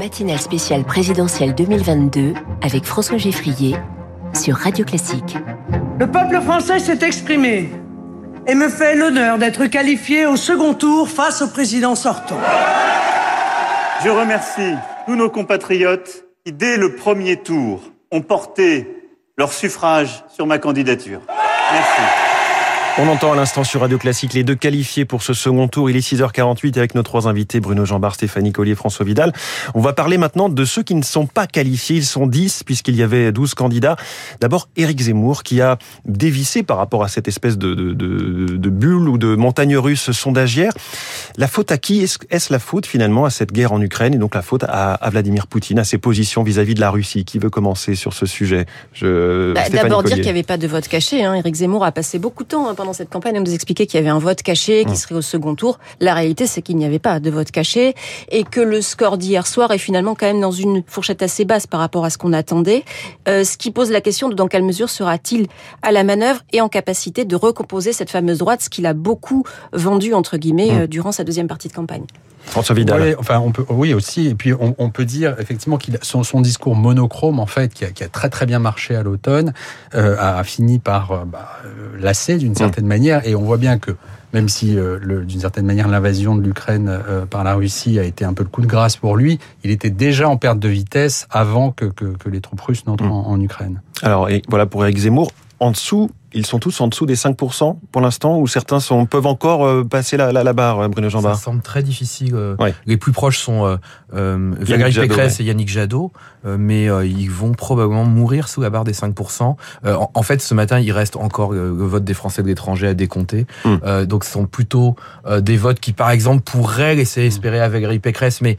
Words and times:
Matinale 0.00 0.40
spéciale 0.40 0.84
présidentielle 0.84 1.54
2022 1.54 2.32
avec 2.62 2.86
François 2.86 3.18
Geffrier 3.18 3.76
sur 4.32 4.56
Radio 4.56 4.82
Classique. 4.82 5.36
Le 5.98 6.10
peuple 6.10 6.40
français 6.40 6.78
s'est 6.78 7.04
exprimé 7.06 7.68
et 8.46 8.54
me 8.54 8.70
fait 8.70 8.94
l'honneur 8.94 9.36
d'être 9.36 9.66
qualifié 9.66 10.24
au 10.24 10.36
second 10.36 10.72
tour 10.72 11.06
face 11.06 11.42
au 11.42 11.48
président 11.48 11.94
sortant. 11.96 12.38
Je 14.02 14.08
remercie 14.08 14.74
tous 15.04 15.16
nos 15.16 15.28
compatriotes 15.28 16.24
qui, 16.46 16.52
dès 16.54 16.78
le 16.78 16.96
premier 16.96 17.36
tour, 17.36 17.82
ont 18.10 18.22
porté 18.22 18.88
leur 19.36 19.52
suffrage 19.52 20.24
sur 20.30 20.46
ma 20.46 20.58
candidature. 20.58 21.20
Merci. 21.72 22.29
On 22.98 23.08
entend 23.08 23.32
à 23.32 23.36
l'instant 23.36 23.64
sur 23.64 23.80
Radio 23.80 23.96
Classique 23.96 24.34
les 24.34 24.44
deux 24.44 24.56
qualifiés 24.56 25.06
pour 25.06 25.22
ce 25.22 25.32
second 25.32 25.68
tour. 25.68 25.88
Il 25.88 25.96
est 25.96 26.00
6h48 26.06 26.76
avec 26.76 26.94
nos 26.94 27.02
trois 27.02 27.28
invités, 27.28 27.58
Bruno 27.58 27.86
Jambard, 27.86 28.14
Stéphanie 28.14 28.52
Collier, 28.52 28.74
François 28.74 29.06
Vidal. 29.06 29.32
On 29.74 29.80
va 29.80 29.94
parler 29.94 30.18
maintenant 30.18 30.50
de 30.50 30.64
ceux 30.66 30.82
qui 30.82 30.94
ne 30.94 31.02
sont 31.02 31.26
pas 31.26 31.46
qualifiés. 31.46 31.96
Ils 31.96 32.04
sont 32.04 32.26
10 32.26 32.64
puisqu'il 32.64 32.96
y 32.96 33.02
avait 33.02 33.32
12 33.32 33.54
candidats. 33.54 33.96
D'abord, 34.40 34.68
Éric 34.76 35.00
Zemmour 35.00 35.44
qui 35.44 35.62
a 35.62 35.78
dévissé 36.04 36.62
par 36.62 36.76
rapport 36.76 37.02
à 37.02 37.08
cette 37.08 37.26
espèce 37.26 37.56
de, 37.56 37.74
de, 37.74 37.92
de, 37.94 38.56
de 38.56 38.68
bulle 38.70 39.08
ou 39.08 39.16
de 39.16 39.34
montagne 39.34 39.78
russe 39.78 40.10
sondagière. 40.10 40.72
La 41.38 41.46
faute 41.46 41.72
à 41.72 41.78
qui 41.78 42.02
Est-ce 42.02 42.52
la 42.52 42.58
faute 42.58 42.84
finalement 42.84 43.24
à 43.24 43.30
cette 43.30 43.52
guerre 43.52 43.72
en 43.72 43.80
Ukraine 43.80 44.12
et 44.14 44.18
donc 44.18 44.34
la 44.34 44.42
faute 44.42 44.64
à, 44.64 44.92
à 44.94 45.10
Vladimir 45.10 45.46
Poutine, 45.46 45.78
à 45.78 45.84
ses 45.84 45.96
positions 45.96 46.42
vis-à-vis 46.42 46.74
de 46.74 46.80
la 46.80 46.90
Russie? 46.90 47.24
Qui 47.24 47.38
veut 47.38 47.50
commencer 47.50 47.94
sur 47.94 48.12
ce 48.12 48.26
sujet? 48.26 48.66
Je... 48.92 49.54
bah, 49.54 49.68
D'abord 49.70 50.02
dire 50.02 50.16
qu'il 50.16 50.24
n'y 50.24 50.30
avait 50.30 50.42
pas 50.42 50.58
de 50.58 50.66
vote 50.66 50.86
caché. 50.86 51.24
Hein. 51.24 51.34
Éric 51.34 51.54
Zemmour 51.54 51.84
a 51.84 51.92
passé 51.92 52.18
beaucoup 52.18 52.42
de 52.42 52.48
temps 52.48 52.68
hein, 52.68 52.74
pendant 52.80 52.94
cette 52.94 53.10
campagne 53.10 53.36
à 53.36 53.40
nous 53.40 53.52
expliquer 53.52 53.86
qu'il 53.86 53.98
y 53.98 54.02
avait 54.02 54.08
un 54.08 54.18
vote 54.18 54.40
caché 54.40 54.86
qui 54.86 54.92
mmh. 54.92 54.96
serait 54.96 55.14
au 55.16 55.20
second 55.20 55.54
tour. 55.54 55.78
La 56.00 56.14
réalité, 56.14 56.46
c'est 56.46 56.62
qu'il 56.62 56.76
n'y 56.76 56.86
avait 56.86 56.98
pas 56.98 57.20
de 57.20 57.30
vote 57.30 57.50
caché 57.50 57.94
et 58.30 58.42
que 58.42 58.58
le 58.58 58.80
score 58.80 59.18
d'hier 59.18 59.46
soir 59.46 59.70
est 59.72 59.76
finalement 59.78 60.14
quand 60.14 60.24
même 60.24 60.40
dans 60.40 60.50
une 60.50 60.82
fourchette 60.86 61.22
assez 61.22 61.44
basse 61.44 61.66
par 61.66 61.80
rapport 61.80 62.06
à 62.06 62.10
ce 62.10 62.16
qu'on 62.16 62.32
attendait. 62.32 62.84
Euh, 63.28 63.44
ce 63.44 63.58
qui 63.58 63.70
pose 63.70 63.90
la 63.90 64.00
question 64.00 64.30
de 64.30 64.34
dans 64.34 64.48
quelle 64.48 64.62
mesure 64.62 64.88
sera-t-il 64.88 65.46
à 65.82 65.92
la 65.92 66.04
manœuvre 66.04 66.40
et 66.54 66.62
en 66.62 66.70
capacité 66.70 67.26
de 67.26 67.36
recomposer 67.36 67.92
cette 67.92 68.08
fameuse 68.08 68.38
droite, 68.38 68.62
ce 68.62 68.70
qu'il 68.70 68.86
a 68.86 68.94
beaucoup 68.94 69.44
vendu 69.74 70.14
entre 70.14 70.38
guillemets 70.38 70.72
mmh. 70.72 70.80
euh, 70.80 70.86
durant 70.86 71.12
sa 71.12 71.22
deuxième 71.22 71.48
partie 71.48 71.68
de 71.68 71.74
campagne. 71.74 72.06
François 72.46 72.74
Vidal. 72.74 73.00
Oui, 73.00 73.14
enfin, 73.18 73.38
on 73.38 73.52
peut, 73.52 73.64
oui 73.68 73.94
aussi. 73.94 74.28
Et 74.28 74.34
puis, 74.34 74.52
on, 74.52 74.74
on 74.78 74.90
peut 74.90 75.04
dire 75.04 75.36
effectivement 75.38 75.76
qu'il 75.76 75.98
son, 76.02 76.22
son 76.22 76.40
discours 76.40 76.74
monochrome, 76.74 77.38
en 77.38 77.46
fait, 77.46 77.72
qui 77.72 77.84
a, 77.84 77.90
qui 77.90 78.02
a 78.02 78.08
très 78.08 78.28
très 78.28 78.46
bien 78.46 78.58
marché 78.58 78.96
à 78.96 79.02
l'automne, 79.02 79.52
euh, 79.94 80.16
a 80.18 80.42
fini 80.44 80.78
par 80.78 81.12
euh, 81.12 81.24
bah, 81.24 81.48
euh, 81.64 81.96
lasser 82.00 82.36
d'une 82.36 82.54
certaine 82.54 82.84
mmh. 82.84 82.88
manière. 82.88 83.26
Et 83.26 83.34
on 83.34 83.42
voit 83.42 83.58
bien 83.58 83.78
que 83.78 83.92
même 84.32 84.48
si 84.48 84.78
euh, 84.78 85.24
d'une 85.24 85.40
certaine 85.40 85.66
manière 85.66 85.88
l'invasion 85.88 86.36
de 86.36 86.42
l'Ukraine 86.42 86.88
euh, 86.88 87.26
par 87.26 87.44
la 87.44 87.54
Russie 87.54 87.98
a 87.98 88.04
été 88.04 88.24
un 88.24 88.34
peu 88.34 88.42
le 88.42 88.48
coup 88.48 88.60
de 88.60 88.66
grâce 88.66 88.96
pour 88.96 89.16
lui, 89.16 89.38
il 89.64 89.70
était 89.70 89.90
déjà 89.90 90.28
en 90.28 90.36
perte 90.36 90.58
de 90.58 90.68
vitesse 90.68 91.26
avant 91.30 91.72
que, 91.72 91.86
que, 91.86 92.04
que 92.16 92.28
les 92.28 92.40
troupes 92.40 92.60
russes 92.60 92.86
n'entrent 92.86 93.04
mmh. 93.04 93.12
en, 93.12 93.30
en, 93.30 93.40
Ukraine. 93.40 93.80
Alors, 94.02 94.28
et 94.28 94.42
voilà 94.48 94.66
pour 94.66 94.84
Eric 94.84 94.98
Zemmour. 94.98 95.30
En 95.60 95.70
dessous, 95.70 96.10
ils 96.32 96.46
sont 96.46 96.58
tous 96.58 96.80
en 96.80 96.88
dessous 96.88 97.06
des 97.06 97.16
5% 97.16 97.76
pour 97.90 98.00
l'instant, 98.00 98.38
ou 98.38 98.46
certains 98.46 98.80
sont, 98.80 99.06
peuvent 99.06 99.26
encore 99.26 99.66
euh, 99.66 99.84
passer 99.84 100.16
la, 100.16 100.32
la, 100.32 100.44
la 100.44 100.52
barre, 100.52 100.88
Bruno 100.88 101.08
Jambard 101.08 101.36
Ça 101.36 101.44
semble 101.44 101.62
très 101.62 101.82
difficile. 101.82 102.34
Euh, 102.34 102.56
ouais. 102.58 102.74
Les 102.86 102.96
plus 102.96 103.12
proches 103.12 103.38
sont 103.38 103.66
euh, 103.66 103.76
euh 104.14 104.54
Valérie 104.60 104.92
Pécresse 104.92 105.38
ouais. 105.38 105.44
et 105.44 105.48
Yannick 105.48 105.68
Jadot, 105.68 106.12
euh, 106.46 106.56
mais 106.58 106.88
euh, 106.88 107.04
ils 107.04 107.30
vont 107.30 107.52
probablement 107.52 108.04
mourir 108.04 108.48
sous 108.48 108.60
la 108.60 108.70
barre 108.70 108.84
des 108.84 108.92
5%. 108.92 109.42
En, 109.42 110.10
en, 110.14 110.22
fait, 110.22 110.40
ce 110.40 110.54
matin, 110.54 110.78
il 110.78 110.92
reste 110.92 111.16
encore 111.16 111.52
le 111.52 111.70
vote 111.70 112.04
des 112.04 112.14
Français 112.14 112.42
de 112.42 112.48
l'étranger 112.48 112.86
à 112.88 112.94
décompter. 112.94 113.46
Mm. 113.64 114.04
donc, 114.04 114.24
ce 114.24 114.32
sont 114.32 114.46
plutôt 114.46 114.96
des 115.40 115.56
votes 115.56 115.80
qui, 115.80 115.92
par 115.92 116.10
exemple, 116.10 116.42
pourraient 116.42 116.94
laisser 116.94 117.22
espérer 117.22 117.60
à 117.60 117.68
Valérie 117.68 117.98
Pécresse, 117.98 118.40
mais 118.40 118.56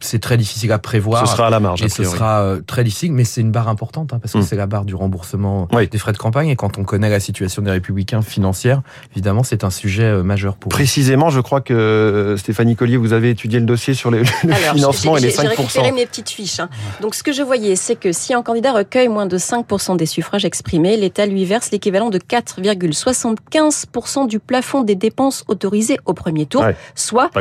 c'est 0.00 0.20
très 0.20 0.36
difficile 0.36 0.72
à 0.72 0.78
prévoir. 0.78 1.26
Ce 1.26 1.32
sera 1.34 1.48
à 1.48 1.50
la 1.50 1.60
marge. 1.60 1.82
Et 1.82 1.88
ce 1.88 2.04
sera 2.04 2.56
très 2.66 2.84
difficile, 2.84 3.12
mais 3.12 3.24
c'est 3.24 3.40
une 3.40 3.50
barre 3.52 3.68
importante, 3.68 4.12
hein, 4.12 4.18
parce 4.20 4.32
que 4.32 4.38
mm. 4.38 4.42
c'est 4.42 4.56
la 4.56 4.66
barre 4.66 4.84
du 4.84 4.94
remboursement 4.94 5.68
ouais. 5.72 5.86
des 5.86 5.98
frais 6.06 6.12
de 6.12 6.18
campagne. 6.18 6.48
Et 6.48 6.56
quand 6.56 6.78
on 6.78 6.84
connaît 6.84 7.10
la 7.10 7.18
situation 7.18 7.62
des 7.62 7.72
républicains 7.72 8.22
financière, 8.22 8.82
évidemment, 9.12 9.42
c'est 9.42 9.64
un 9.64 9.70
sujet 9.70 10.04
euh, 10.04 10.22
majeur 10.22 10.56
pour 10.56 10.70
Précisément, 10.70 11.30
je 11.30 11.40
crois 11.40 11.60
que 11.60 11.74
euh, 11.74 12.36
Stéphanie 12.36 12.76
Collier, 12.76 12.96
vous 12.96 13.12
avez 13.12 13.30
étudié 13.30 13.58
le 13.58 13.66
dossier 13.66 13.94
sur 13.94 14.12
les, 14.12 14.20
le 14.44 14.52
Alors, 14.52 14.74
financement 14.74 15.16
et 15.16 15.20
les 15.20 15.30
5%. 15.30 15.42
J'ai 15.42 15.48
récupéré 15.48 15.90
mes 15.90 16.06
petites 16.06 16.30
fiches. 16.30 16.60
Hein. 16.60 16.68
Donc, 17.00 17.16
ce 17.16 17.24
que 17.24 17.32
je 17.32 17.42
voyais, 17.42 17.74
c'est 17.74 17.96
que 17.96 18.12
si 18.12 18.34
un 18.34 18.42
candidat 18.42 18.72
recueille 18.72 19.08
moins 19.08 19.26
de 19.26 19.36
5% 19.36 19.96
des 19.96 20.06
suffrages 20.06 20.44
exprimés, 20.44 20.96
l'État 20.96 21.26
lui 21.26 21.44
verse 21.44 21.72
l'équivalent 21.72 22.10
de 22.10 22.18
4,75% 22.18 24.28
du 24.28 24.38
plafond 24.38 24.82
des 24.82 24.94
dépenses 24.94 25.42
autorisées 25.48 25.98
au 26.04 26.14
premier 26.14 26.46
tour, 26.46 26.62
ouais, 26.62 26.76
soit 26.94 27.32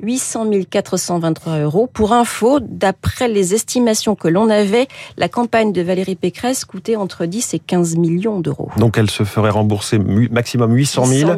800 0.00 0.46
423 0.70 1.58
euros. 1.58 1.90
Pour 1.92 2.12
info, 2.12 2.60
d'après 2.60 3.26
les 3.26 3.54
estimations 3.54 4.14
que 4.14 4.28
l'on 4.28 4.48
avait, 4.48 4.86
la 5.16 5.28
campagne 5.28 5.72
de 5.72 5.82
Valérie 5.82 6.14
Pécresse 6.14 6.64
coûtait 6.64 6.94
entre 6.94 7.26
10 7.26 7.54
et 7.54 7.58
15 7.58 7.96
millions 8.12 8.40
d'euros. 8.40 8.70
Donc, 8.76 8.98
elle 8.98 9.10
se 9.10 9.24
ferait 9.24 9.50
rembourser 9.50 9.98
maximum 9.98 10.72
800 10.72 11.04
000 11.06 11.32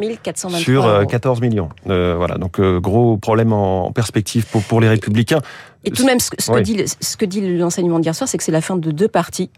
sur 0.49 1.07
14 1.07 1.37
euh, 1.37 1.41
millions. 1.41 1.69
Euh, 1.89 2.15
voilà, 2.17 2.37
donc 2.37 2.59
euh, 2.59 2.79
gros 2.79 3.17
problème 3.17 3.53
en 3.53 3.91
perspective 3.91 4.45
pour, 4.45 4.63
pour 4.63 4.81
les 4.81 4.89
républicains. 4.89 5.41
Et 5.83 5.91
tout 5.91 6.03
de 6.03 6.07
même, 6.07 6.19
ce, 6.19 6.29
que 6.29 6.59
dit, 6.61 6.83
ce 6.99 7.17
que 7.17 7.25
dit 7.25 7.57
l'enseignement 7.57 7.99
d'hier 7.99 8.15
soir, 8.15 8.27
c'est 8.27 8.37
que 8.37 8.43
c'est 8.43 8.51
la 8.51 8.61
fin 8.61 8.75
de 8.75 8.91
deux 8.91 9.07
partis, 9.07 9.49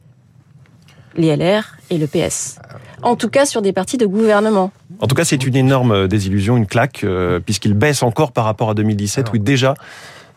les 1.15 1.35
LR 1.35 1.63
et 1.89 1.97
le 1.97 2.07
PS. 2.07 2.59
En 3.03 3.15
tout 3.15 3.29
cas, 3.29 3.45
sur 3.45 3.61
des 3.61 3.73
partis 3.73 3.97
de 3.97 4.05
gouvernement. 4.05 4.71
En 4.99 5.07
tout 5.07 5.15
cas, 5.15 5.23
c'est 5.23 5.45
une 5.45 5.55
énorme 5.55 6.07
désillusion, 6.07 6.57
une 6.57 6.65
claque, 6.65 7.03
euh, 7.03 7.39
puisqu'il 7.39 7.73
baisse 7.73 8.01
encore 8.01 8.31
par 8.31 8.45
rapport 8.45 8.71
à 8.71 8.73
2017, 8.73 9.25
Alors. 9.27 9.35
où 9.35 9.37
déjà 9.37 9.75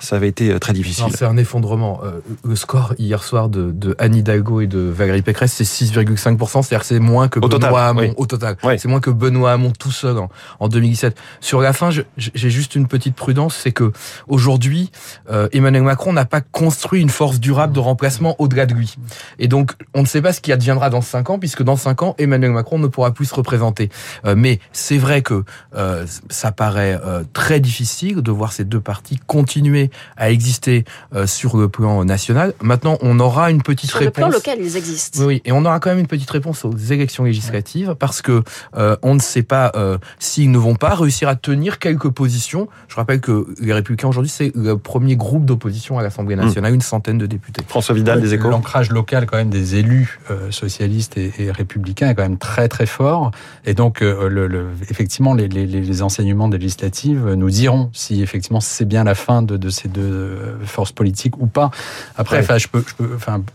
ça 0.00 0.16
avait 0.16 0.28
été 0.28 0.50
euh, 0.50 0.58
très 0.58 0.72
difficile. 0.72 1.06
C'est 1.14 1.24
un 1.24 1.36
effondrement. 1.36 2.00
Euh, 2.02 2.20
le 2.44 2.56
score 2.56 2.94
hier 2.98 3.22
soir 3.22 3.48
de, 3.48 3.70
de 3.70 3.94
Anne 3.98 4.14
Hidalgo 4.14 4.60
et 4.60 4.66
de 4.66 4.78
Valérie 4.78 5.22
Pécresse, 5.22 5.52
c'est 5.52 5.64
6,5%. 5.64 6.62
C'est-à-dire 6.62 6.84
c'est 6.84 6.98
moins 6.98 7.28
que 7.28 7.38
au 7.38 7.42
Benoît 7.42 7.58
total, 7.58 7.74
Hamon. 7.76 8.00
Oui. 8.00 8.12
Au 8.16 8.26
total. 8.26 8.56
Oui. 8.64 8.78
C'est 8.78 8.88
moins 8.88 9.00
que 9.00 9.10
Benoît 9.10 9.52
Hamon 9.52 9.72
tout 9.78 9.92
seul 9.92 10.18
en, 10.18 10.28
en 10.58 10.68
2017. 10.68 11.16
Sur 11.40 11.60
la 11.60 11.72
fin, 11.72 11.90
j'ai 11.90 12.50
juste 12.50 12.74
une 12.74 12.88
petite 12.88 13.14
prudence, 13.14 13.56
c'est 13.56 13.72
que 13.72 13.92
aujourd'hui, 14.28 14.90
euh, 15.30 15.48
Emmanuel 15.52 15.82
Macron 15.82 16.12
n'a 16.12 16.24
pas 16.24 16.40
construit 16.40 17.00
une 17.00 17.10
force 17.10 17.38
durable 17.38 17.72
de 17.72 17.80
remplacement 17.80 18.36
au-delà 18.38 18.66
de 18.66 18.74
lui. 18.74 18.94
Et 19.38 19.48
donc, 19.48 19.72
on 19.94 20.02
ne 20.02 20.06
sait 20.06 20.22
pas 20.22 20.32
ce 20.32 20.40
qui 20.40 20.52
adviendra 20.52 20.90
dans 20.90 21.02
5 21.02 21.30
ans, 21.30 21.38
puisque 21.38 21.62
dans 21.62 21.76
5 21.76 22.02
ans, 22.02 22.14
Emmanuel 22.18 22.52
Macron 22.52 22.78
ne 22.78 22.86
pourra 22.86 23.12
plus 23.12 23.26
se 23.26 23.34
représenter. 23.34 23.90
Euh, 24.24 24.34
mais 24.36 24.60
c'est 24.72 24.98
vrai 24.98 25.22
que 25.22 25.44
euh, 25.74 26.06
ça 26.28 26.52
paraît 26.52 26.98
euh, 27.04 27.24
très 27.32 27.60
difficile 27.60 28.22
de 28.22 28.30
voir 28.30 28.52
ces 28.52 28.64
deux 28.64 28.80
partis 28.80 29.18
continuer 29.26 29.89
à 30.16 30.30
exister 30.30 30.84
euh, 31.14 31.26
sur 31.26 31.56
le 31.56 31.68
plan 31.68 32.04
national. 32.04 32.54
Maintenant, 32.62 32.98
on 33.02 33.18
aura 33.20 33.50
une 33.50 33.62
petite 33.62 33.90
sur 33.90 33.98
réponse. 33.98 34.14
Sur 34.14 34.26
le 34.26 34.30
plan 34.30 34.38
local, 34.38 34.58
ils 34.60 34.76
existent. 34.76 35.24
Oui, 35.24 35.42
et 35.44 35.52
on 35.52 35.64
aura 35.64 35.80
quand 35.80 35.90
même 35.90 35.98
une 35.98 36.06
petite 36.06 36.30
réponse 36.30 36.64
aux 36.64 36.76
élections 36.76 37.24
législatives 37.24 37.94
parce 37.98 38.22
que 38.22 38.42
euh, 38.76 38.96
on 39.02 39.14
ne 39.14 39.20
sait 39.20 39.42
pas 39.42 39.72
euh, 39.74 39.98
s'ils 40.18 40.50
ne 40.50 40.58
vont 40.58 40.74
pas 40.74 40.94
réussir 40.94 41.28
à 41.28 41.36
tenir 41.36 41.78
quelques 41.78 42.10
positions. 42.10 42.68
Je 42.88 42.96
rappelle 42.96 43.20
que 43.20 43.46
les 43.60 43.72
Républicains 43.72 44.08
aujourd'hui, 44.08 44.30
c'est 44.30 44.52
le 44.54 44.76
premier 44.76 45.16
groupe 45.16 45.44
d'opposition 45.44 45.98
à 45.98 46.02
l'Assemblée 46.02 46.36
nationale, 46.36 46.72
mmh. 46.72 46.76
une 46.76 46.80
centaine 46.80 47.18
de 47.18 47.26
députés. 47.26 47.62
François 47.66 47.94
Vidal, 47.94 48.20
des 48.20 48.34
échos. 48.34 48.50
L'ancrage 48.50 48.90
local, 48.90 49.26
quand 49.26 49.36
même, 49.36 49.50
des 49.50 49.76
élus 49.76 50.18
euh, 50.30 50.50
socialistes 50.50 51.16
et, 51.16 51.32
et, 51.38 51.50
républicains 51.50 52.10
est 52.10 52.14
quand 52.14 52.22
même 52.22 52.38
très 52.38 52.68
très 52.68 52.86
fort. 52.86 53.30
Et 53.64 53.74
donc, 53.74 54.02
euh, 54.02 54.28
le, 54.28 54.46
le, 54.46 54.66
effectivement, 54.88 55.34
les, 55.34 55.48
les, 55.48 55.66
les 55.66 56.02
enseignements 56.02 56.48
des 56.48 56.58
législatives 56.58 57.34
nous 57.34 57.50
diront 57.50 57.90
si 57.92 58.22
effectivement 58.22 58.60
c'est 58.60 58.84
bien 58.84 59.04
la 59.04 59.14
fin 59.14 59.42
de, 59.42 59.56
de 59.56 59.70
ces 59.82 59.88
deux 59.88 60.38
force 60.64 60.92
politique 60.92 61.38
ou 61.38 61.46
pas. 61.46 61.70
Après, 62.16 62.46
ouais. 62.46 62.58
je 62.58 62.68
peux, 62.68 62.84
je 62.86 62.94
peux, 62.94 63.08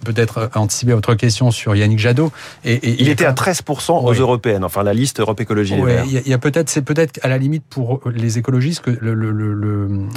peut-être 0.04 0.50
anticiper 0.56 0.94
votre 0.94 1.16
question 1.16 1.52
sur 1.52 1.76
Yannick 1.76 2.00
Jadot. 2.00 2.32
Et, 2.64 2.74
et 2.74 3.02
il 3.02 3.10
était 3.10 3.26
à 3.26 3.34
13% 3.34 3.92
aux 3.92 4.12
oui. 4.12 4.18
européennes, 4.18 4.64
enfin 4.64 4.84
la 4.84 4.94
liste 4.94 5.20
Europe 5.20 5.40
Écologie. 5.40 5.76
Oui, 5.80 5.92
il 6.06 6.28
y 6.28 6.34
a, 6.34 6.36
a 6.36 6.40
peut-être, 6.40 6.70
c'est 6.70 6.82
peut-être 6.82 7.20
à 7.24 7.28
la 7.28 7.38
limite 7.38 7.64
pour 7.70 8.02
les 8.14 8.38
écologistes 8.38 8.82
que 8.82 8.92
le, 8.92 9.14
le, 9.14 9.32
le, 9.32 9.54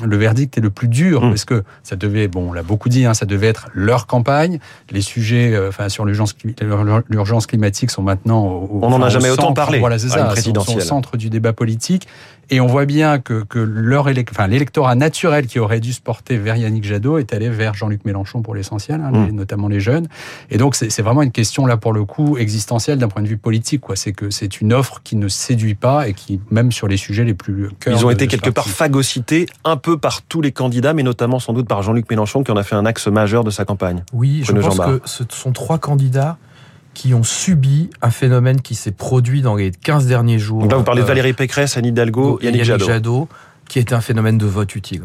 le 0.05 0.17
verdict 0.17 0.57
est 0.59 0.61
le 0.61 0.71
plus 0.71 0.89
dur, 0.89 1.25
mmh. 1.25 1.31
parce 1.31 1.45
que 1.45 1.65
ça 1.83 1.97
devait, 1.97 2.29
bon, 2.29 2.51
on 2.51 2.53
l'a 2.53 2.63
beaucoup 2.63 2.89
dit, 2.89 3.05
hein, 3.05 3.15
ça 3.15 3.27
devait 3.27 3.49
être 3.49 3.69
leur 3.75 4.07
campagne. 4.07 4.59
Les 4.91 5.01
sujets, 5.01 5.53
euh, 5.55 5.69
enfin, 5.69 5.89
sur 5.89 6.05
l'urgence 6.05 7.47
climatique 7.47 7.91
sont 7.91 8.03
maintenant. 8.03 8.47
Au, 8.47 8.81
on 8.83 8.91
n'en 8.91 9.03
a 9.03 9.09
jamais 9.09 9.31
autant 9.31 9.53
parlé. 9.53 9.79
Voilà, 9.79 9.99
c'est 9.99 10.09
ça, 10.09 10.33
au 10.33 10.81
centre 10.81 11.17
du 11.17 11.31
débat 11.31 11.53
politique. 11.53 12.09
Et 12.51 12.61
on 12.61 12.67
voit 12.67 12.87
bien 12.87 13.19
que, 13.19 13.45
que 13.45 13.59
leur 13.59 14.09
élect... 14.09 14.31
enfin, 14.33 14.47
l'électorat 14.47 14.95
naturel 14.95 15.47
qui 15.47 15.59
aurait 15.59 15.81
dû 15.81 15.93
se 15.93 16.01
porter 16.01 16.39
vers 16.39 16.57
Yannick 16.57 16.85
Jadot 16.85 17.19
est 17.19 17.33
allé 17.33 17.49
vers 17.49 17.75
Jean-Luc 17.75 18.05
Mélenchon 18.05 18.43
pour 18.43 18.55
l'essentiel, 18.55 19.01
hein, 19.01 19.11
mmh. 19.11 19.31
notamment 19.33 19.69
les 19.69 19.81
jeunes. 19.81 20.07
Et 20.51 20.59
donc 20.59 20.75
c'est 20.75 21.03
vraiment 21.03 21.23
une 21.23 21.33
question 21.33 21.67
là 21.67 21.77
pour 21.77 21.93
le 21.93 22.05
coup 22.05 22.39
existentielle 22.39 22.99
d'un 22.99 23.09
point 23.09 23.23
de 23.23 23.29
vue 23.29 23.37
politique. 23.37 23.81
quoi. 23.81 23.97
C'est 23.97 24.13
que 24.13 24.31
c'est 24.31 24.61
une 24.61 24.73
offre 24.73 25.01
qui 25.05 25.17
ne 25.17 25.29
séduit 25.29 25.75
pas 25.75 26.09
et 26.09 26.15
qui 26.15 26.41
même 26.51 26.73
sur 26.73 26.89
les 26.89 26.97
sujets 26.97 27.25
les 27.25 27.35
plus 27.35 27.69
ils 27.87 28.05
ont 28.05 28.11
été 28.11 28.27
quelque 28.27 28.51
part 28.51 28.69
phagocytés 28.69 29.47
un 29.65 29.77
peu 29.77 29.99
par 29.99 30.23
tous 30.23 30.41
les 30.41 30.53
candidats, 30.53 30.93
mais 30.93 31.03
notamment 31.03 31.39
sans 31.39 31.53
doute 31.53 31.69
par 31.69 31.83
Jean-Luc 31.83 32.09
Mélenchon 32.11 32.43
qui 32.43 32.51
en 32.51 32.57
a 32.57 32.63
fait 32.63 32.75
un 32.75 32.87
axe 32.87 33.07
majeur 33.09 33.45
de 33.45 33.51
sa 33.51 33.65
campagne. 33.65 34.03
Oui, 34.13 34.43
je 34.45 34.53
pense 34.53 34.79
que 34.79 35.01
ce 35.05 35.25
sont 35.31 35.53
trois 35.53 35.79
candidats 35.79 36.39
qui 36.99 37.15
ont 37.15 37.23
subi 37.23 37.91
un 38.03 38.11
phénomène 38.11 38.61
qui 38.61 38.75
s'est 38.75 38.91
produit 38.91 39.41
dans 39.41 39.55
les 39.55 39.71
15 39.71 40.09
derniers 40.09 40.41
jours. 40.41 40.63
Donc 40.63 40.73
là, 40.73 40.79
vous 40.79 40.83
parlez 40.83 41.03
de 41.03 41.07
Valérie 41.07 41.33
Pécresse, 41.33 41.77
Anne 41.77 41.87
Hidalgo, 41.87 42.41
Yannick, 42.43 42.43
Yannick 42.43 42.65
Jadot. 42.65 42.87
Jadot 42.87 43.29
qui 43.69 43.79
était 43.79 43.95
un 43.95 44.01
phénomène 44.01 44.37
de 44.37 44.47
vote 44.47 44.75
utile. 44.75 45.03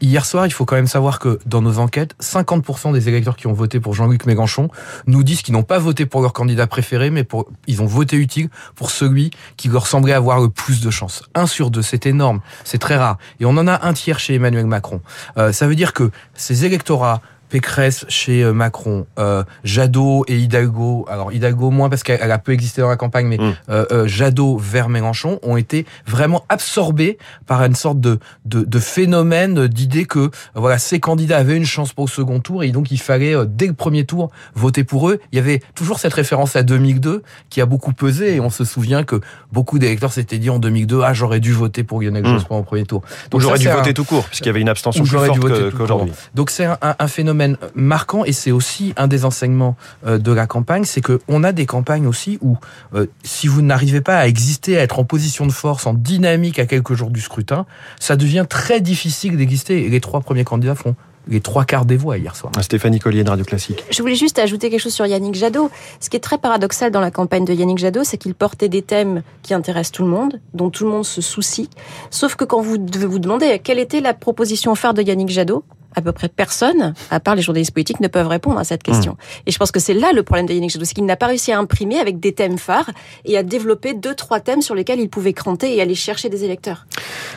Hier 0.00 0.24
soir, 0.24 0.46
il 0.46 0.50
faut 0.50 0.64
quand 0.64 0.74
même 0.74 0.88
savoir 0.88 1.18
que 1.18 1.38
dans 1.46 1.60
nos 1.60 1.78
enquêtes, 1.78 2.16
50% 2.20 2.92
des 2.92 3.08
électeurs 3.08 3.36
qui 3.36 3.46
ont 3.46 3.52
voté 3.52 3.78
pour 3.78 3.94
Jean-Luc 3.94 4.24
Mélenchon 4.24 4.70
nous 5.06 5.22
disent 5.22 5.42
qu'ils 5.42 5.52
n'ont 5.52 5.62
pas 5.62 5.78
voté 5.78 6.06
pour 6.06 6.22
leur 6.22 6.32
candidat 6.32 6.66
préféré, 6.66 7.10
mais 7.10 7.22
pour, 7.22 7.46
ils 7.66 7.82
ont 7.82 7.86
voté 7.86 8.16
utile 8.16 8.48
pour 8.74 8.90
celui 8.90 9.30
qui 9.56 9.68
leur 9.68 9.86
semblait 9.86 10.14
avoir 10.14 10.40
le 10.40 10.48
plus 10.48 10.80
de 10.80 10.90
chance. 10.90 11.22
Un 11.34 11.46
sur 11.46 11.70
deux, 11.70 11.82
c'est 11.82 12.06
énorme, 12.06 12.40
c'est 12.64 12.78
très 12.78 12.96
rare. 12.96 13.18
Et 13.38 13.44
on 13.44 13.50
en 13.50 13.68
a 13.68 13.86
un 13.86 13.92
tiers 13.92 14.18
chez 14.18 14.34
Emmanuel 14.34 14.66
Macron. 14.66 15.02
Euh, 15.36 15.52
ça 15.52 15.68
veut 15.68 15.76
dire 15.76 15.92
que 15.92 16.10
ces 16.34 16.64
électorats 16.64 17.20
Pécresse 17.48 18.04
chez 18.08 18.42
euh, 18.42 18.52
Macron, 18.52 19.06
euh, 19.18 19.42
Jadot 19.64 20.24
et 20.28 20.36
Hidalgo, 20.38 21.06
alors 21.08 21.32
Hidalgo 21.32 21.70
moins 21.70 21.88
parce 21.88 22.02
qu'elle 22.02 22.30
a 22.30 22.38
peu 22.38 22.52
existé 22.52 22.82
dans 22.82 22.88
la 22.88 22.96
campagne, 22.96 23.26
mais 23.26 23.38
mm. 23.38 23.54
euh, 23.70 23.84
euh, 23.90 24.06
Jadot 24.06 24.58
vers 24.58 24.88
Mélenchon 24.88 25.38
ont 25.42 25.56
été 25.56 25.86
vraiment 26.06 26.44
absorbés 26.48 27.18
par 27.46 27.64
une 27.64 27.74
sorte 27.74 28.00
de, 28.00 28.18
de, 28.44 28.62
de 28.62 28.78
phénomène 28.78 29.66
d'idée 29.66 30.04
que 30.04 30.30
voilà 30.54 30.78
ces 30.78 31.00
candidats 31.00 31.38
avaient 31.38 31.56
une 31.56 31.64
chance 31.64 31.92
pour 31.92 32.04
le 32.06 32.10
second 32.10 32.40
tour 32.40 32.62
et 32.62 32.70
donc 32.70 32.90
il 32.90 33.00
fallait 33.00 33.34
dès 33.46 33.66
le 33.66 33.74
premier 33.74 34.04
tour 34.04 34.30
voter 34.54 34.84
pour 34.84 35.08
eux. 35.08 35.20
Il 35.32 35.36
y 35.36 35.38
avait 35.38 35.60
toujours 35.74 35.98
cette 35.98 36.14
référence 36.14 36.56
à 36.56 36.62
2002 36.62 37.22
qui 37.50 37.60
a 37.60 37.66
beaucoup 37.66 37.92
pesé 37.92 38.34
et 38.34 38.40
on 38.40 38.50
se 38.50 38.64
souvient 38.64 39.04
que 39.04 39.20
beaucoup 39.52 39.78
d'électeurs 39.78 40.12
s'étaient 40.12 40.38
dit 40.38 40.50
en 40.50 40.58
2002 40.58 41.00
ah 41.02 41.14
j'aurais 41.14 41.40
dû 41.40 41.52
voter 41.52 41.84
pour 41.84 42.02
Lionel 42.02 42.24
mm. 42.24 42.26
Jospin 42.26 42.56
au 42.56 42.62
premier 42.62 42.84
tour. 42.84 43.02
Donc 43.30 43.40
j'aurais 43.40 43.58
dû 43.58 43.68
voter 43.68 43.94
tout 43.94 44.04
court 44.04 44.26
puisqu'il 44.26 44.48
y 44.48 44.50
avait 44.50 44.60
une 44.60 44.68
abstention 44.68 45.04
plus 45.04 45.16
forte 45.16 45.70
qu'aujourd'hui. 45.76 46.12
Donc 46.34 46.50
c'est 46.50 46.66
un, 46.66 46.78
un 46.80 47.08
phénomène 47.08 47.37
marquant 47.74 48.24
et 48.24 48.32
c'est 48.32 48.50
aussi 48.50 48.92
un 48.96 49.06
des 49.06 49.24
enseignements 49.24 49.76
euh, 50.06 50.18
de 50.18 50.32
la 50.32 50.46
campagne, 50.46 50.84
c'est 50.84 51.00
que 51.00 51.20
on 51.28 51.44
a 51.44 51.52
des 51.52 51.66
campagnes 51.66 52.06
aussi 52.06 52.38
où 52.40 52.56
euh, 52.94 53.06
si 53.22 53.46
vous 53.46 53.62
n'arrivez 53.62 54.00
pas 54.00 54.18
à 54.18 54.26
exister, 54.26 54.78
à 54.78 54.82
être 54.82 54.98
en 54.98 55.04
position 55.04 55.46
de 55.46 55.52
force, 55.52 55.86
en 55.86 55.94
dynamique 55.94 56.58
à 56.58 56.66
quelques 56.66 56.94
jours 56.94 57.10
du 57.10 57.20
scrutin, 57.20 57.66
ça 58.00 58.16
devient 58.16 58.46
très 58.48 58.80
difficile 58.80 59.36
d'exister. 59.36 59.84
Et 59.84 59.88
les 59.88 60.00
trois 60.00 60.20
premiers 60.20 60.44
candidats 60.44 60.74
font 60.74 60.94
les 61.28 61.40
trois 61.40 61.64
quarts 61.64 61.84
des 61.84 61.96
voix 61.96 62.18
hier 62.18 62.34
soir. 62.34 62.52
Stéphanie 62.60 62.98
Collier 62.98 63.22
de 63.22 63.30
Radio 63.30 63.44
Classique. 63.44 63.84
Je 63.90 64.00
voulais 64.02 64.14
juste 64.14 64.38
ajouter 64.38 64.70
quelque 64.70 64.80
chose 64.80 64.94
sur 64.94 65.06
Yannick 65.06 65.34
Jadot. 65.34 65.70
Ce 66.00 66.08
qui 66.08 66.16
est 66.16 66.20
très 66.20 66.38
paradoxal 66.38 66.90
dans 66.90 67.00
la 67.00 67.10
campagne 67.10 67.44
de 67.44 67.52
Yannick 67.52 67.78
Jadot, 67.78 68.04
c'est 68.04 68.16
qu'il 68.16 68.34
portait 68.34 68.68
des 68.68 68.82
thèmes 68.82 69.22
qui 69.42 69.54
intéressent 69.54 69.92
tout 69.92 70.04
le 70.04 70.10
monde, 70.10 70.40
dont 70.54 70.70
tout 70.70 70.84
le 70.84 70.90
monde 70.90 71.04
se 71.04 71.20
soucie. 71.20 71.68
Sauf 72.10 72.34
que 72.34 72.44
quand 72.44 72.62
vous 72.62 72.78
devez 72.78 73.06
vous 73.06 73.18
demander 73.18 73.58
quelle 73.62 73.78
était 73.78 74.00
la 74.00 74.14
proposition 74.14 74.74
phare 74.74 74.94
de 74.94 75.02
Yannick 75.02 75.28
Jadot, 75.28 75.64
à 75.94 76.02
peu 76.02 76.12
près 76.12 76.28
personne, 76.28 76.94
à 77.10 77.20
part 77.20 77.34
les 77.34 77.42
journalistes 77.42 77.72
politiques, 77.72 78.00
ne 78.00 78.08
peuvent 78.08 78.28
répondre 78.28 78.58
à 78.58 78.64
cette 78.64 78.82
question. 78.82 79.12
Mmh. 79.12 79.42
Et 79.46 79.50
je 79.52 79.58
pense 79.58 79.72
que 79.72 79.80
c'est 79.80 79.94
là 79.94 80.12
le 80.14 80.22
problème 80.22 80.46
de 80.46 80.52
Yannick 80.52 80.70
Jadot, 80.70 80.84
c'est 80.84 80.94
qu'il 80.94 81.06
n'a 81.06 81.16
pas 81.16 81.26
réussi 81.26 81.52
à 81.52 81.58
imprimer 81.58 81.98
avec 81.98 82.20
des 82.20 82.32
thèmes 82.32 82.58
phares 82.58 82.90
et 83.24 83.36
à 83.36 83.42
développer 83.42 83.94
deux, 83.94 84.14
trois 84.14 84.40
thèmes 84.40 84.62
sur 84.62 84.74
lesquels 84.74 85.00
il 85.00 85.08
pouvait 85.08 85.32
cranter 85.32 85.76
et 85.76 85.80
aller 85.80 85.94
chercher 85.94 86.28
des 86.28 86.44
électeurs. 86.44 86.86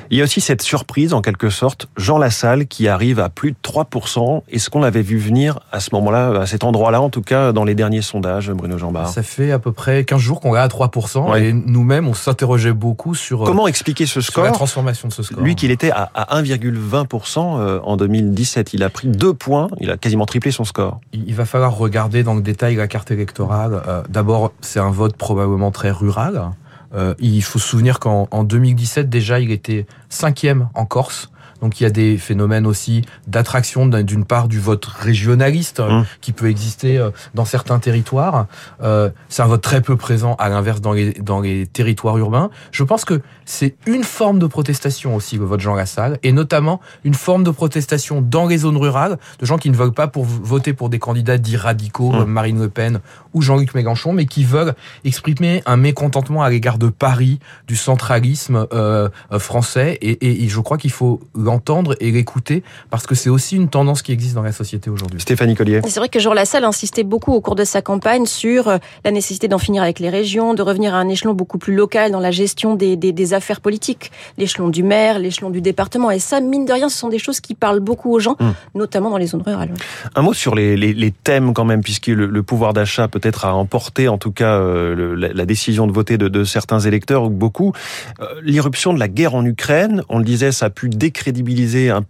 Il 0.10 0.18
y 0.18 0.22
a 0.22 0.24
aussi 0.24 0.42
cette 0.42 0.62
surprise, 0.62 1.14
en 1.14 1.22
quelque 1.22 1.50
sorte, 1.50 1.88
Jean 1.96 2.18
Lassalle 2.18 2.68
qui 2.68 2.88
arrive 2.88 3.20
à 3.20 3.30
plus 3.30 3.52
de 3.52 3.58
3%. 3.64 4.44
Est-ce 4.50 4.70
qu'on 4.70 4.82
l'avait 4.82 5.02
vu 5.02 5.18
venir 5.18 5.60
à 5.72 5.80
ce 5.80 5.90
moment-là, 5.94 6.42
à 6.42 6.46
cet 6.46 6.64
endroit-là, 6.64 7.02
en 7.02 7.10
tout 7.10 7.22
cas 7.22 7.54
dans 7.54 7.64
les 7.64 7.76
derniers 7.76 8.02
sondages, 8.02 8.52
Bruno 8.52 8.78
Jambard? 8.78 9.10
Ça 9.10 9.24
fait 9.24 9.52
à 9.52 9.60
peu 9.60 9.72
près 9.72 10.04
15 10.04 10.20
jours 10.20 10.42
qu'on 10.42 10.56
est 10.56 10.60
à 10.60 10.68
3%. 10.68 11.42
Et 11.42 11.54
nous-mêmes, 11.54 12.08
on 12.08 12.14
s'interrogeait 12.14 12.74
beaucoup 12.74 13.16
sur... 13.16 13.44
Euh, 13.44 13.46
Comment 13.46 13.68
expliquer 13.68 14.06
ce 14.06 14.22
score 14.22 14.44
La 14.44 14.52
transformation 14.52 15.08
de 15.08 15.14
ce 15.14 15.24
score. 15.24 15.42
Lui, 15.42 15.56
qu'il 15.56 15.72
était 15.72 15.92
à 15.92 16.12
1,20% 16.42 17.60
euh, 17.60 17.80
en 17.84 17.96
2017. 18.42 18.74
Il 18.74 18.84
a 18.84 18.90
pris 18.90 19.08
deux 19.08 19.34
points, 19.34 19.68
il 19.80 19.90
a 19.92 19.98
quasiment 19.98 20.26
triplé 20.26 20.52
son 20.52 20.64
score. 20.64 21.00
Il 21.14 21.36
va 21.36 21.46
falloir 21.46 21.76
regarder 21.78 22.24
dans 22.24 22.34
le 22.34 22.42
détail 22.42 22.76
la 22.76 22.88
carte 22.88 23.12
électorale. 23.12 23.82
Euh, 23.88 24.04
d'abord, 24.10 24.52
c'est 24.62 24.80
un 24.80 24.92
vote 24.92 25.16
probablement 25.16 25.72
très 25.72 25.92
rural. 25.92 26.52
Euh, 26.94 27.14
il 27.20 27.42
faut 27.44 27.60
se 27.60 27.68
souvenir 27.68 28.00
qu'en 28.00 28.44
2017, 28.44 29.10
déjà, 29.10 29.40
il 29.40 29.52
était 29.52 29.86
cinquième 30.10 30.70
en 30.74 30.86
Corse. 30.86 31.32
Donc 31.62 31.80
il 31.80 31.84
y 31.84 31.86
a 31.86 31.90
des 31.90 32.18
phénomènes 32.18 32.66
aussi 32.66 33.04
d'attraction 33.28 33.88
d'une 33.88 34.26
part 34.26 34.48
du 34.48 34.60
vote 34.60 34.86
régionaliste 34.86 35.80
euh, 35.80 36.02
mmh. 36.02 36.06
qui 36.22 36.32
peut 36.32 36.50
exister 36.50 36.98
euh, 36.98 37.12
dans 37.34 37.46
certains 37.46 37.80
territoires. 37.80 38.48
Euh, 38.82 39.10
c'est 39.30 39.42
un 39.42 39.48
vote 39.48 39.62
très 39.62 39.82
peu 39.82 39.96
présent 39.96 40.36
à 40.40 40.50
l'inverse 40.50 40.82
dans 40.82 40.94
les, 40.94 41.14
dans 41.14 41.40
les 41.40 41.68
territoires 41.68 42.18
urbains. 42.18 42.50
Je 42.72 42.84
pense 42.84 43.06
que 43.06 43.22
c'est 43.46 43.76
une 43.86 44.04
forme 44.04 44.40
de 44.40 44.48
protestation 44.48 45.16
aussi 45.16 45.38
le 45.38 45.46
vote 45.46 45.60
Jean 45.60 45.76
Lassalle 45.76 46.20
et 46.24 46.32
notamment 46.32 46.82
une 47.04 47.14
forme 47.14 47.44
de 47.44 47.52
protestation 47.52 48.22
dans 48.22 48.48
les 48.48 48.60
zones 48.60 48.78
rurales 48.78 49.18
de 49.40 49.46
gens 49.46 49.58
qui 49.58 49.70
ne 49.70 49.76
veulent 49.76 49.94
pas 49.94 50.08
pour 50.08 50.26
voter 50.26 50.74
pour 50.74 50.90
des 50.90 51.00
candidats 51.00 51.38
dits 51.38 51.58
radicaux 51.58 52.12
mmh. 52.12 52.26
Marine 52.26 52.60
Le 52.60 52.70
Pen 52.70 53.00
ou 53.34 53.42
Jean-Luc 53.42 53.76
Mélenchon 53.76 54.14
mais 54.14 54.26
qui 54.26 54.44
veulent 54.44 54.74
exprimer 55.04 55.62
un 55.66 55.78
mécontentement 55.78 56.44
à 56.44 56.50
l'égard 56.50 56.78
de 56.78 56.90
Paris, 56.90 57.40
du 57.68 57.76
centralisme 57.76 58.68
euh, 58.74 59.10
français 59.38 59.98
et, 60.02 60.12
et, 60.12 60.44
et 60.44 60.48
je 60.48 60.60
crois 60.60 60.78
qu'il 60.78 60.92
faut 60.92 61.22
l'entendre 61.52 61.96
et 62.00 62.12
l'écouter 62.12 62.64
parce 62.90 63.06
que 63.06 63.16
c'est 63.16 63.30
aussi 63.30 63.56
une 63.58 63.68
tendance 63.68 64.02
qui 64.02 64.12
existe 64.12 64.36
dans 64.36 64.42
la 64.42 64.54
société 64.54 64.90
aujourd'hui. 64.90 65.20
Stéphanie 65.20 65.56
Collier. 65.56 65.82
C'est 65.86 66.00
vrai 66.00 66.10
que 66.10 66.20
Jean 66.20 66.34
Lassalle 66.34 66.64
insistait 66.64 67.04
beaucoup 67.04 67.34
au 67.34 67.42
cours 67.42 67.56
de 67.56 67.66
sa 67.66 67.82
campagne 67.82 68.26
sur 68.26 68.70
euh, 68.70 68.78
la 69.04 69.12
nécessité 69.12 69.48
d'en 69.48 69.58
finir 69.58 69.84
avec 69.84 70.00
les 70.00 70.10
régions, 70.10 70.54
de 70.54 70.62
revenir 70.62 70.96
à 70.96 70.98
un 70.98 71.10
échelon 71.10 71.34
beaucoup 71.34 71.58
plus 71.58 71.76
local 71.76 72.12
dans 72.12 72.20
la 72.20 72.32
gestion 72.32 72.76
des, 72.76 72.96
des, 72.96 73.12
des 73.12 73.34
affaires 73.34 73.60
politiques, 73.60 74.12
l'échelon 74.38 74.70
du 74.70 74.84
maire, 74.84 75.20
l'échelon 75.20 75.50
du 75.50 75.62
département. 75.62 76.10
Et 76.12 76.20
ça, 76.20 76.40
mine 76.40 76.66
de 76.66 76.74
rien, 76.74 76.88
ce 76.88 76.98
sont 76.98 77.10
des 77.10 77.20
choses 77.20 77.42
qui 77.42 77.54
parlent 77.54 77.82
beaucoup 77.82 78.12
aux 78.14 78.20
gens, 78.20 78.38
hum. 78.40 78.54
notamment 78.74 79.10
dans 79.10 79.18
les 79.18 79.28
zones 79.28 79.44
rurales. 79.46 79.74
Un 80.16 80.22
mot 80.22 80.34
sur 80.34 80.56
les, 80.56 80.78
les, 80.78 80.94
les 80.94 81.12
thèmes 81.12 81.54
quand 81.54 81.66
même, 81.66 81.84
puisque 81.84 82.08
le, 82.08 82.26
le 82.28 82.44
pouvoir 82.44 82.72
d'achat 82.74 83.08
peut-être 83.10 83.46
a 83.46 83.54
emporté 83.54 84.08
en 84.08 84.18
tout 84.18 84.32
cas 84.32 84.56
euh, 84.56 84.96
le, 84.96 85.16
la, 85.16 85.34
la, 85.34 85.46
décision 85.46 85.86
de 85.88 85.92
voter 85.92 86.18
de, 86.18 86.30
de 86.30 86.44
certains 86.46 86.80
électeurs 86.80 87.24
ou 87.24 87.30
beaucoup. 87.30 87.74
Euh, 88.22 88.26
L'irruption 88.42 88.94
de 88.94 89.00
la 89.00 89.08
guerre 89.08 89.36
en 89.36 89.46
Ukraine, 89.46 90.04
on 90.08 90.18
le 90.18 90.24
disait, 90.24 90.52
ça 90.52 90.68
a 90.68 90.70
pu 90.70 90.88
décrédibiliser 90.90 91.41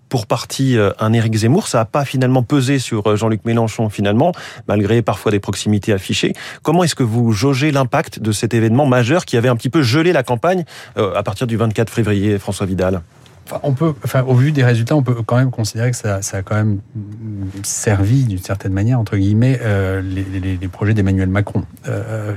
pour 0.09 0.27
partie 0.27 0.77
euh, 0.77 0.91
un 0.99 1.13
Éric 1.13 1.35
Zemmour. 1.35 1.67
Ça 1.67 1.79
n'a 1.79 1.85
pas 1.85 2.05
finalement 2.05 2.43
pesé 2.43 2.79
sur 2.79 3.07
euh, 3.07 3.15
Jean-Luc 3.15 3.45
Mélenchon 3.45 3.89
finalement, 3.89 4.31
malgré 4.67 5.01
parfois 5.01 5.31
des 5.31 5.39
proximités 5.39 5.93
affichées. 5.93 6.33
Comment 6.63 6.83
est-ce 6.83 6.95
que 6.95 7.03
vous 7.03 7.31
jaugez 7.31 7.71
l'impact 7.71 8.19
de 8.19 8.31
cet 8.31 8.53
événement 8.53 8.85
majeur 8.85 9.25
qui 9.25 9.37
avait 9.37 9.49
un 9.49 9.55
petit 9.55 9.69
peu 9.69 9.81
gelé 9.81 10.13
la 10.13 10.23
campagne 10.23 10.65
euh, 10.97 11.15
à 11.15 11.23
partir 11.23 11.47
du 11.47 11.57
24 11.57 11.89
février, 11.89 12.37
François 12.39 12.65
Vidal? 12.65 13.01
On 13.63 13.73
peut, 13.73 13.93
enfin, 14.05 14.23
au 14.23 14.33
vu 14.33 14.53
des 14.53 14.63
résultats, 14.63 14.95
on 14.95 15.03
peut 15.03 15.15
quand 15.25 15.35
même 15.35 15.51
considérer 15.51 15.91
que 15.91 15.97
ça, 15.97 16.19
a 16.31 16.41
quand 16.41 16.55
même 16.55 16.79
servi 17.63 18.23
d'une 18.23 18.37
certaine 18.37 18.71
manière, 18.71 18.97
entre 18.97 19.17
guillemets, 19.17 19.59
les, 20.03 20.67
projets 20.69 20.93
d'Emmanuel 20.93 21.27
Macron. 21.27 21.65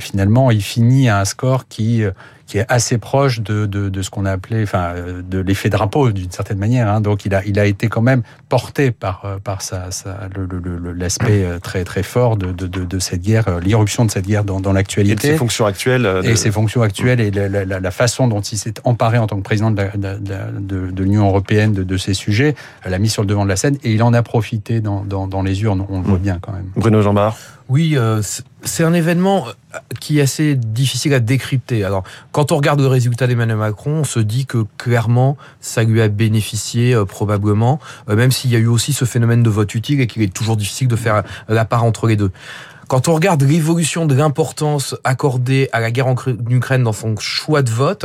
Finalement, 0.01 0.51
il 0.51 0.63
finit 0.63 1.09
à 1.09 1.21
un 1.21 1.25
score 1.25 1.69
qui 1.69 2.03
qui 2.47 2.59
est 2.59 2.67
assez 2.69 2.99
proche 2.99 3.41
de, 3.41 3.67
de, 3.67 3.89
de 3.89 4.03
ce 4.03 4.11
qu'on 4.11 4.25
a 4.27 4.33
appelé, 4.33 4.63
enfin, 4.63 4.93
de 5.29 5.39
l'effet 5.39 5.71
drapeau 5.71 6.11
d'une 6.11 6.31
certaine 6.31 6.59
manière. 6.59 6.89
Hein. 6.89 7.01
Donc, 7.01 7.25
il 7.25 7.35
a, 7.35 7.45
il 7.45 7.59
a 7.59 7.65
été 7.65 7.89
quand 7.89 8.03
même 8.03 8.23
porté 8.49 8.91
par, 8.91 9.39
par 9.43 9.63
sa, 9.63 9.91
sa 9.91 10.29
l'aspect 10.97 11.45
le, 11.45 11.61
très, 11.61 11.85
très 11.85 12.03
fort 12.03 12.37
de, 12.37 12.53
de, 12.53 12.67
de 12.67 12.99
cette 12.99 13.23
guerre, 13.23 13.61
l'irruption 13.61 14.05
de 14.05 14.11
cette 14.11 14.27
guerre 14.27 14.45
dans, 14.45 14.61
dans 14.61 14.73
l'actualité. 14.73 15.29
Et 15.29 15.31
ses 15.33 15.37
fonctions 15.37 15.67
actuelles. 15.67 16.09
Et 16.25 16.37
ses 16.37 16.51
fonctions 16.51 16.83
actuelles 16.83 17.21
et 17.21 17.31
la, 17.31 17.49
la, 17.49 17.81
la, 17.81 17.91
façon 17.91 18.29
dont 18.29 18.41
il 18.41 18.59
s'est 18.59 18.75
emparé 18.85 19.19
en 19.19 19.27
tant 19.27 19.37
que 19.37 19.43
président 19.43 19.71
de, 19.71 19.83
de, 19.97 21.03
l'Union 21.03 21.27
européenne 21.27 21.73
de, 21.73 21.83
de 21.83 21.97
ces 21.97 22.15
sujets, 22.15 22.55
l'a 22.85 22.99
mis 22.99 23.09
sur 23.09 23.23
le 23.23 23.27
devant 23.29 23.45
de 23.45 23.49
la 23.49 23.57
scène 23.57 23.77
et 23.83 23.93
il 23.93 24.03
en 24.03 24.13
a 24.13 24.23
profité 24.23 24.81
dans, 24.81 25.05
dans, 25.05 25.27
dans 25.27 25.43
les 25.43 25.63
urnes. 25.63 25.87
On 25.89 25.99
le 25.99 26.05
voit 26.05 26.19
bien 26.19 26.39
quand 26.41 26.53
même. 26.53 26.67
Bruno 26.77 27.03
Jambard. 27.03 27.37
Oui, 27.71 27.97
euh, 27.97 28.21
c'est 28.63 28.85
un 28.85 28.93
événement 28.93 29.47
euh, 29.49 29.79
qui 29.99 30.19
est 30.19 30.23
assez 30.23 30.55
difficile 30.55 31.15
à 31.15 31.21
décrypter. 31.21 31.83
Alors, 31.83 32.05
quand 32.31 32.53
on 32.53 32.57
regarde 32.57 32.81
le 32.81 32.87
résultat 32.87 33.27
d'Emmanuel 33.27 33.57
Macron, 33.57 34.01
on 34.01 34.05
se 34.05 34.21
dit 34.21 34.45
que 34.45 34.67
clairement, 34.77 35.39
ça 35.61 35.83
lui 35.83 36.03
a 36.03 36.09
bénéficié 36.09 36.95
euh, 36.95 37.07
probablement, 37.07 37.81
même 38.07 38.33
s'il 38.33 38.51
y 38.51 38.57
a 38.57 38.59
eu 38.59 38.67
aussi 38.67 38.93
ce 38.93 39.07
phénomène 39.07 39.43
de 39.43 39.49
vote 39.49 39.75
utile 39.75 40.03
et 40.03 40.07
qu'il 40.07 40.21
est 40.21 40.33
toujours 40.33 40.59
difficile 40.59 40.89
de 40.89 40.97
faire 40.97 41.23
la 41.49 41.65
part 41.65 41.85
entre 41.85 42.07
les 42.07 42.17
deux. 42.17 42.33
Quand 42.87 43.09
on 43.09 43.15
regarde 43.15 43.43
l'évolution 43.43 44.05
de 44.05 44.15
l'importance 44.15 44.95
accordée 45.03 45.71
à 45.73 45.81
la 45.81 45.91
guerre 45.91 46.09
en 46.09 46.17
Ukraine 46.51 46.83
dans 46.83 46.93
son 46.93 47.17
choix 47.17 47.63
de 47.63 47.71
vote, 47.71 48.05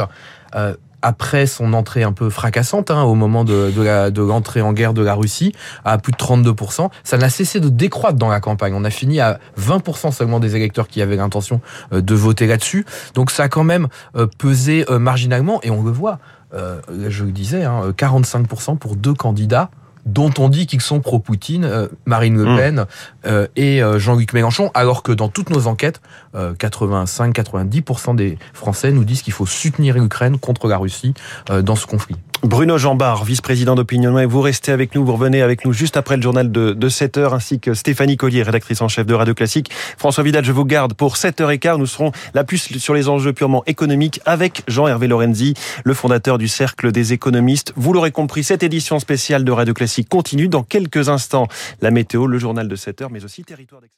après 1.02 1.46
son 1.46 1.74
entrée 1.74 2.04
un 2.04 2.12
peu 2.12 2.30
fracassante 2.30 2.92
hein, 2.92 3.04
au 3.04 3.16
moment 3.16 3.44
de, 3.44 3.72
de, 3.72 4.22
l'entrée 4.22 4.62
en 4.62 4.74
guerre 4.74 4.94
de 4.94 5.02
la 5.02 5.14
Russie 5.14 5.54
à 5.86 5.98
plus 5.98 6.12
de 6.12 6.18
32%, 6.18 6.90
ça 7.04 7.18
n'a 7.18 7.30
cessé 7.30 7.60
de 7.60 7.70
décroître 7.70 8.18
dans 8.18 8.30
la 8.30 8.40
campagne. 8.40 8.74
On 8.74 8.84
a 8.84 8.90
fini 8.90 9.20
à 9.20 9.40
20% 9.60 10.12
seulement 10.12 10.40
des 10.40 10.56
électeurs 10.56 10.88
qui 10.88 11.02
avaient 11.02 11.16
l'intention 11.16 11.62
euh, 11.94 12.02
de 12.02 12.16
voter 12.16 12.48
là-dessus. 12.48 12.86
Donc 13.14 13.32
ça 13.32 13.44
a 13.44 13.50
quand 13.50 13.64
même 13.64 13.88
euh, 14.16 14.28
pesé 14.38 14.86
euh, 14.90 15.00
marginalement 15.00 15.60
et 15.64 15.70
on 15.70 15.84
le 15.84 15.92
voit. 15.92 16.20
je 16.52 17.24
le 17.24 17.32
disais, 17.32 17.64
hein, 17.64 17.94
45% 17.96 18.78
pour 18.78 18.96
deux 18.96 19.14
candidats 19.14 19.70
dont 20.10 20.32
on 20.40 20.50
dit 20.50 20.68
qu'ils 20.68 20.82
sont 20.82 21.00
pro-Poutine, 21.00 21.66
euh, 21.66 21.88
Marine 22.06 22.36
Le 22.36 22.46
mmh. 22.46 22.58
Pen 22.58 22.86
euh, 23.26 23.48
et 23.56 23.82
euh, 23.84 24.00
Jean-Luc 24.00 24.34
Mélenchon, 24.34 24.72
alors 24.74 25.04
que 25.04 25.12
dans 25.12 25.30
toutes 25.30 25.50
nos 25.50 25.68
enquêtes, 25.68 26.02
85-90% 26.36 28.16
des 28.16 28.38
Français 28.54 28.92
nous 28.92 29.04
disent 29.04 29.24
qu'il 29.24 29.34
faut 29.34 29.48
soutenir 29.48 29.98
l'Ukraine 29.98 30.38
contre 30.38 30.68
la 30.68 30.78
Russie 30.78 31.16
dans 31.50 31.76
ce 31.76 31.88
conflit. 31.88 32.18
Bruno 32.44 32.78
Jambard, 32.78 33.26
vice-président 33.26 33.76
d'Opinion 33.76 34.18
et 34.18 34.26
vous 34.26 34.40
restez 34.40 34.72
avec 34.72 34.96
nous, 34.96 35.04
vous 35.06 35.12
revenez 35.12 35.42
avec 35.42 35.66
nous 35.66 35.74
juste 35.74 35.98
après 35.98 36.16
le 36.16 36.22
journal 36.22 36.50
de, 36.50 36.72
de 36.72 36.90
7h, 36.90 37.34
ainsi 37.34 37.60
que 37.60 37.74
Stéphanie 37.74 38.16
Collier, 38.16 38.44
rédactrice 38.44 38.82
en 38.82 38.88
chef 38.88 39.06
de 39.06 39.14
Radio 39.14 39.34
Classique. 39.34 39.70
François 39.98 40.24
Vidal, 40.24 40.46
je 40.46 40.54
vous 40.54 40.64
garde 40.64 40.94
pour 40.94 41.16
7h15. 41.16 41.78
Nous 41.78 41.86
serons 41.86 42.14
là 42.34 42.46
plus 42.46 42.80
sur 42.80 42.94
les 42.94 43.10
enjeux 43.10 43.34
purement 43.34 43.64
économiques 43.66 44.22
avec 44.26 44.64
Jean-Hervé 44.70 45.08
Lorenzi, 45.08 45.54
le 45.84 45.94
fondateur 45.94 46.38
du 46.38 46.48
Cercle 46.48 46.94
des 46.94 47.12
économistes. 47.12 47.74
Vous 47.76 47.92
l'aurez 47.92 48.12
compris, 48.12 48.46
cette 48.46 48.64
édition 48.64 49.00
spéciale 49.00 49.44
de 49.44 49.52
Radio 49.52 49.74
Classique 49.74 50.08
continue 50.08 50.48
dans 50.48 50.64
quelques 50.64 51.10
instants. 51.10 51.50
La 51.82 51.92
météo, 51.92 52.26
le 52.26 52.40
journal 52.40 52.70
de 52.70 52.76
7h, 52.78 53.08
mais 53.12 53.26
aussi 53.26 53.44
territoire 53.44 53.82
d'excellence. 53.82 53.98